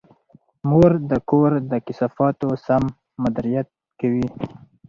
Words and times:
مور 0.69 0.91
د 1.09 1.11
کور 1.29 1.51
د 1.71 1.73
کثافاتو 1.85 2.47
سم 2.65 2.83
مدیریت 3.21 3.67
کوي. 3.99 4.27